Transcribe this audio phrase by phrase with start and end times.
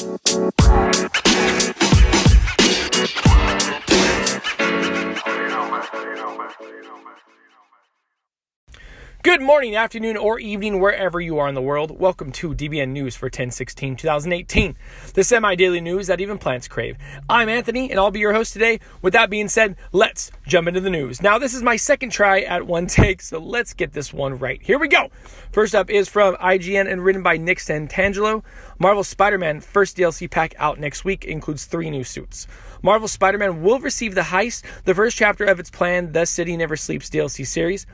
[0.00, 1.09] Bye.
[9.22, 12.00] Good morning, afternoon, or evening, wherever you are in the world.
[12.00, 14.76] Welcome to DBN News for 1016 2018,
[15.12, 16.96] the semi daily news that even plants crave.
[17.28, 18.80] I'm Anthony, and I'll be your host today.
[19.02, 21.20] With that being said, let's jump into the news.
[21.20, 24.62] Now, this is my second try at one take, so let's get this one right.
[24.62, 25.10] Here we go.
[25.52, 28.42] First up is from IGN and written by Nick Santangelo.
[28.78, 32.46] Marvel Spider Man first DLC pack out next week includes three new suits.
[32.80, 36.56] Marvel Spider Man will receive The Heist, the first chapter of its planned The City
[36.56, 37.86] Never Sleeps DLC series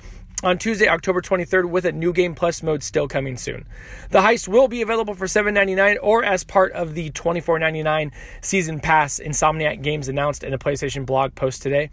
[0.42, 3.66] on Tuesday, October 23rd, with a new game plus mode still coming soon.
[4.10, 9.18] The heist will be available for $7.99 or as part of the $24.99 season pass,
[9.18, 11.88] Insomniac Games announced in a PlayStation blog post today.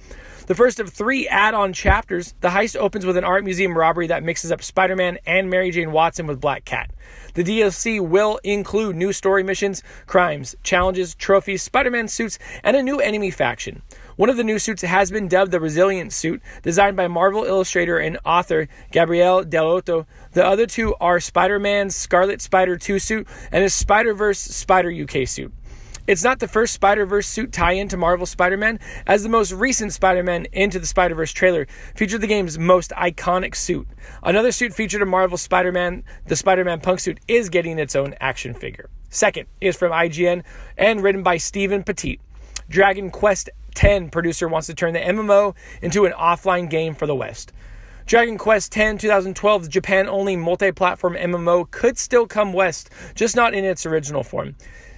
[0.47, 4.07] The first of three add on chapters, the heist opens with an art museum robbery
[4.07, 6.91] that mixes up Spider Man and Mary Jane Watson with Black Cat.
[7.35, 12.83] The DLC will include new story missions, crimes, challenges, trophies, Spider Man suits, and a
[12.83, 13.83] new enemy faction.
[14.15, 17.97] One of the new suits has been dubbed the Resilient suit, designed by Marvel illustrator
[17.97, 20.05] and author Gabriele Dell'Otto.
[20.33, 24.91] The other two are Spider Man's Scarlet Spider 2 suit and his Spider Verse Spider
[24.91, 25.51] UK suit.
[26.05, 29.29] It's not the first Spider Verse suit tie in to Marvel Spider Man, as the
[29.29, 33.87] most recent Spider Man Into the Spider Verse trailer featured the game's most iconic suit.
[34.21, 37.95] Another suit featured a Marvel Spider Man, the Spider Man punk suit, is getting its
[37.95, 38.89] own action figure.
[39.09, 40.43] Second is from IGN
[40.77, 42.19] and written by Stephen Petit.
[42.69, 47.15] Dragon Quest 10 producer wants to turn the MMO into an offline game for the
[47.15, 47.51] West.
[48.05, 53.53] Dragon Quest X 2012's Japan only multi platform MMO could still come west, just not
[53.53, 54.55] in its original form.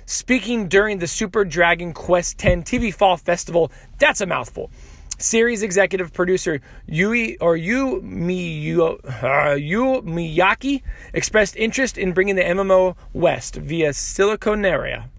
[0.08, 4.72] Speaking during the Super Dragon Quest X TV Fall Festival, that's a mouthful.
[5.18, 10.82] Series executive producer Yui or Yu, Mi, uh, Yu Miyake
[11.14, 15.10] expressed interest in bringing the MMO west via Siliconaria.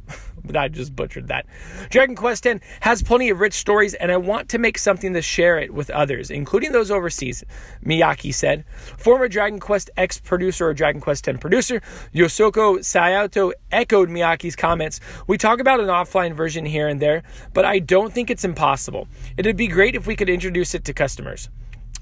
[0.54, 1.46] I just butchered that.
[1.88, 5.22] Dragon Quest X has plenty of rich stories, and I want to make something to
[5.22, 7.42] share it with others, including those overseas,
[7.84, 8.64] Miyake said.
[8.98, 11.80] Former Dragon Quest X producer or Dragon Quest X producer,
[12.14, 15.00] Yosoko Sayato, echoed Miyake's comments.
[15.26, 17.22] We talk about an offline version here and there,
[17.54, 19.08] but I don't think it's impossible.
[19.36, 21.48] It'd be great if we could introduce it to customers.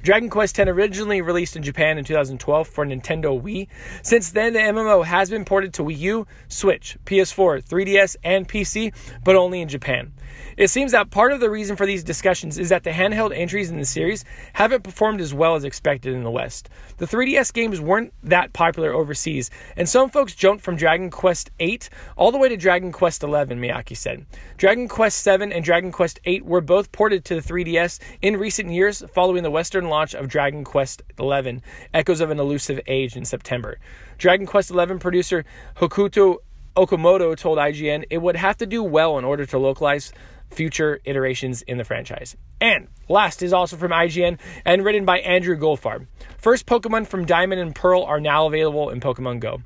[0.05, 3.69] Dragon Quest X originally released in Japan in 2012 for Nintendo Wii.
[4.03, 8.93] Since then, the MMO has been ported to Wii U, Switch, PS4, 3DS, and PC,
[9.25, 10.13] but only in Japan.
[10.57, 13.71] It seems that part of the reason for these discussions is that the handheld entries
[13.71, 16.69] in the series haven't performed as well as expected in the West.
[16.99, 21.81] The 3DS games weren't that popular overseas, and some folks jumped from Dragon Quest VIII
[22.17, 24.27] all the way to Dragon Quest XI, Miyake said.
[24.57, 28.71] Dragon Quest VII and Dragon Quest VIII were both ported to the 3DS in recent
[28.71, 31.61] years following the Western launch of Dragon Quest XI,
[31.95, 33.79] Echoes of an Elusive Age in September.
[34.19, 35.45] Dragon Quest XI producer
[35.77, 36.39] Hokuto
[36.77, 40.13] Okamoto told IGN it would have to do well in order to localize
[40.51, 42.37] future iterations in the franchise.
[42.61, 46.09] And last is also from IGN and written by Andrew Goldfarb.
[46.39, 49.63] First Pokemon from Diamond and Pearl are now available in Pokemon Go.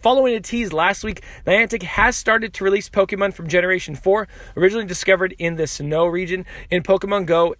[0.00, 4.86] Following a tease last week, Niantic has started to release Pokemon from Generation 4, originally
[4.86, 7.54] discovered in the Sinnoh region, in Pokemon Go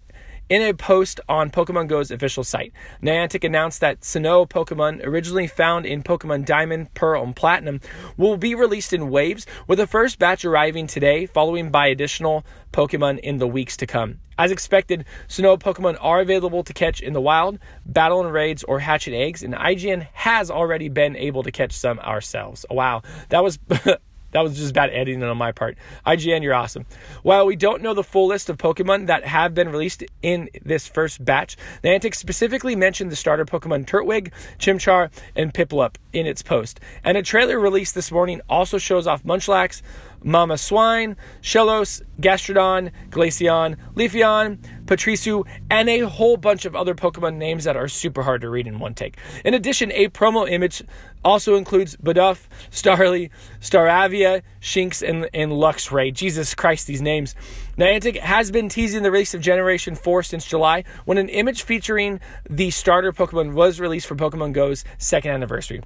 [0.50, 5.86] in a post on Pokemon Go's official site, Niantic announced that Sinnoh Pokemon, originally found
[5.86, 7.80] in Pokemon Diamond, Pearl, and Platinum,
[8.16, 13.20] will be released in waves, with the first batch arriving today, following by additional Pokemon
[13.20, 14.18] in the weeks to come.
[14.36, 18.80] As expected, Sinnoh Pokemon are available to catch in the wild, battle in raids, or
[18.80, 22.66] hatch in eggs, and IGN has already been able to catch some ourselves.
[22.68, 23.60] Wow, that was
[24.32, 25.76] That was just bad editing on my part.
[26.06, 26.86] IGN, you're awesome.
[27.22, 30.86] While we don't know the full list of Pokemon that have been released in this
[30.86, 36.42] first batch, the Niantic specifically mentioned the starter Pokemon Turtwig, Chimchar, and Piplup in its
[36.42, 36.80] post.
[37.04, 39.82] And a trailer released this morning also shows off Munchlax,
[40.24, 44.58] Mamoswine, Shellos, Gastrodon, Glaceon, Leafeon,
[44.90, 48.66] Pachirisu, and a whole bunch of other Pokemon names that are super hard to read
[48.66, 49.16] in one take.
[49.44, 50.82] In addition, a promo image
[51.24, 53.30] also includes Bidoof, Starly,
[53.60, 56.12] Staravia, Shinx, and, and Luxray.
[56.12, 57.36] Jesus Christ, these names.
[57.78, 62.18] Niantic has been teasing the release of Generation 4 since July when an image featuring
[62.48, 65.82] the starter Pokemon was released for Pokemon Go's second anniversary.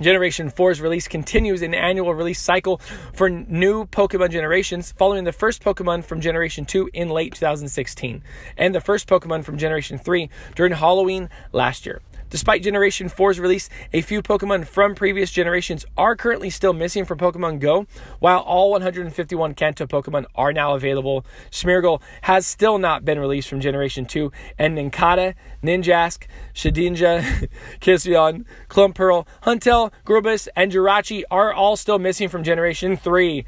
[0.00, 2.80] Generation 4's release continues an annual release cycle
[3.12, 8.22] for new Pokemon generations, following the first Pokemon from Generation 2 in late 2016,
[8.56, 12.00] and the first Pokemon from Generation 3 during Halloween last year.
[12.30, 17.18] Despite Generation 4's release, a few Pokemon from previous generations are currently still missing from
[17.18, 17.86] Pokemon Go.
[18.20, 23.60] While all 151 Kanto Pokemon are now available, Smeargle has still not been released from
[23.60, 27.48] Generation 2, and Nincada, Ninjask, Shedinja,
[27.80, 33.44] Kisyon, Clamperl, Huntail, Gorebyss, and Jirachi are all still missing from Generation 3.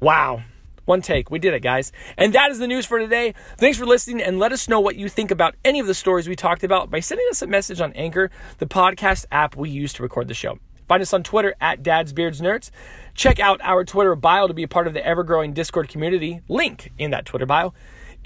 [0.00, 0.42] Wow.
[0.86, 1.30] One take.
[1.30, 1.92] We did it, guys.
[2.16, 3.34] And that is the news for today.
[3.58, 6.28] Thanks for listening and let us know what you think about any of the stories
[6.28, 9.92] we talked about by sending us a message on Anchor, the podcast app we use
[9.94, 10.58] to record the show.
[10.86, 12.70] Find us on Twitter at Dad's Beards Nerds.
[13.14, 16.40] Check out our Twitter bio to be a part of the ever growing Discord community.
[16.48, 17.74] Link in that Twitter bio.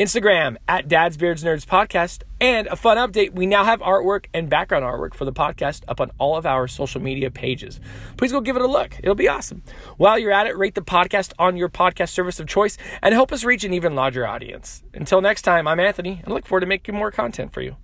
[0.01, 2.23] Instagram at Dad's Beards Nerds Podcast.
[2.41, 6.01] And a fun update we now have artwork and background artwork for the podcast up
[6.01, 7.81] on all of our social media pages.
[8.17, 9.63] Please go give it a look, it'll be awesome.
[9.99, 13.31] While you're at it, rate the podcast on your podcast service of choice and help
[13.31, 14.83] us reach an even larger audience.
[14.95, 17.77] Until next time, I'm Anthony and look forward to making more content for you.